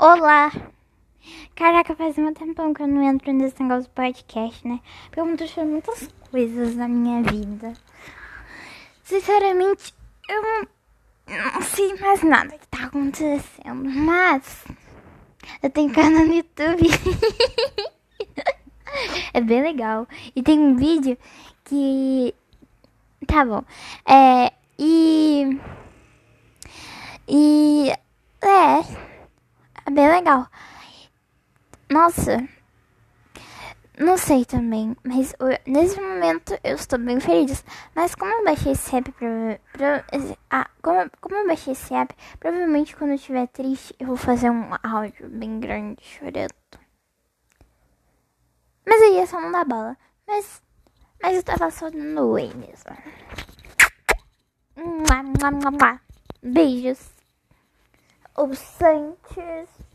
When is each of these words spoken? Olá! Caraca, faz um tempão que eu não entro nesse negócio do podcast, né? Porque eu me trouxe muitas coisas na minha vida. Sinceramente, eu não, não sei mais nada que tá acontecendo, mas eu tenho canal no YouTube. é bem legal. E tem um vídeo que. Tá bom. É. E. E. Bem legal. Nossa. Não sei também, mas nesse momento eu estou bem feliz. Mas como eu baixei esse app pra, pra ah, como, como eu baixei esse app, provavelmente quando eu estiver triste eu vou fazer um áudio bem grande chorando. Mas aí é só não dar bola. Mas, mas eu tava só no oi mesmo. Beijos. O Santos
Olá! 0.00 0.52
Caraca, 1.56 1.92
faz 1.96 2.16
um 2.18 2.32
tempão 2.32 2.72
que 2.72 2.80
eu 2.80 2.86
não 2.86 3.02
entro 3.02 3.32
nesse 3.32 3.60
negócio 3.60 3.90
do 3.90 3.94
podcast, 3.94 4.66
né? 4.66 4.78
Porque 5.06 5.18
eu 5.18 5.26
me 5.26 5.36
trouxe 5.36 5.60
muitas 5.64 6.08
coisas 6.30 6.76
na 6.76 6.86
minha 6.86 7.20
vida. 7.20 7.72
Sinceramente, 9.02 9.92
eu 10.28 10.40
não, 10.40 10.68
não 11.52 11.62
sei 11.62 11.98
mais 11.98 12.22
nada 12.22 12.56
que 12.56 12.68
tá 12.68 12.84
acontecendo, 12.84 13.90
mas 13.90 14.64
eu 15.64 15.68
tenho 15.68 15.92
canal 15.92 16.24
no 16.24 16.32
YouTube. 16.32 16.88
é 19.34 19.40
bem 19.40 19.62
legal. 19.62 20.06
E 20.36 20.44
tem 20.44 20.60
um 20.60 20.76
vídeo 20.76 21.18
que. 21.64 22.32
Tá 23.26 23.44
bom. 23.44 23.64
É. 24.06 24.52
E. 24.78 25.58
E. 27.26 27.92
Bem 29.98 30.08
legal. 30.08 30.46
Nossa. 31.90 32.48
Não 33.98 34.16
sei 34.16 34.44
também, 34.44 34.96
mas 35.02 35.34
nesse 35.66 36.00
momento 36.00 36.56
eu 36.62 36.76
estou 36.76 37.00
bem 37.00 37.18
feliz. 37.18 37.64
Mas 37.96 38.14
como 38.14 38.30
eu 38.30 38.44
baixei 38.44 38.70
esse 38.70 38.94
app 38.94 39.10
pra, 39.10 39.58
pra 39.72 40.04
ah, 40.50 40.70
como, 40.80 41.10
como 41.20 41.34
eu 41.34 41.48
baixei 41.48 41.72
esse 41.72 41.92
app, 41.92 42.14
provavelmente 42.38 42.94
quando 42.94 43.10
eu 43.10 43.16
estiver 43.16 43.48
triste 43.48 43.92
eu 43.98 44.06
vou 44.06 44.16
fazer 44.16 44.50
um 44.50 44.70
áudio 44.84 45.28
bem 45.30 45.58
grande 45.58 46.00
chorando. 46.04 46.54
Mas 48.86 49.02
aí 49.02 49.18
é 49.18 49.26
só 49.26 49.40
não 49.40 49.50
dar 49.50 49.64
bola. 49.64 49.96
Mas, 50.28 50.62
mas 51.20 51.38
eu 51.38 51.42
tava 51.42 51.72
só 51.72 51.90
no 51.90 52.28
oi 52.28 52.52
mesmo. 52.54 52.96
Beijos. 56.40 57.10
O 58.36 58.54
Santos 58.54 59.87